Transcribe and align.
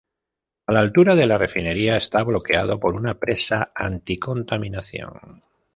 A 0.65 0.73
la 0.73 0.79
altura 0.79 1.13
de 1.13 1.27
la 1.27 1.37
refinería 1.37 1.95
está 1.95 2.23
bloqueado 2.23 2.79
por 2.79 2.95
una 2.95 3.19
presa 3.19 3.71
anti-contaminación. 3.75 5.43